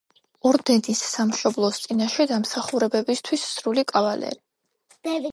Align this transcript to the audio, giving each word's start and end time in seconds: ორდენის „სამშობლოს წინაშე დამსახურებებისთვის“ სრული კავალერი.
ორდენის 0.51 1.01
„სამშობლოს 1.09 1.77
წინაშე 1.83 2.25
დამსახურებებისთვის“ 2.31 3.43
სრული 3.59 3.83
კავალერი. 3.93 4.41